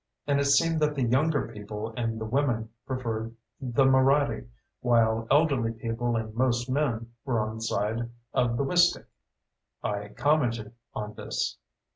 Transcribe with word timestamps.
And 0.25 0.39
it 0.39 0.45
seemed 0.45 0.79
that 0.79 0.95
the 0.95 1.03
younger 1.03 1.47
people 1.53 1.93
and 1.95 2.19
the 2.19 2.25
women 2.25 2.69
preferred 2.87 3.35
the 3.59 3.85
Moraddy, 3.85 4.47
while 4.79 5.27
elderly 5.29 5.73
people 5.73 6.15
and 6.15 6.33
most 6.33 6.67
men 6.71 7.11
were 7.23 7.39
on 7.39 7.57
the 7.57 7.61
side 7.61 8.09
of 8.33 8.57
the 8.57 8.63
Wistick. 8.63 9.05
I 9.83 10.07
commented 10.07 10.73
on 10.95 11.13
this. 11.13 11.59